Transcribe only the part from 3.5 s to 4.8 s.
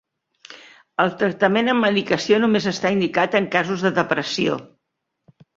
casos de depressió.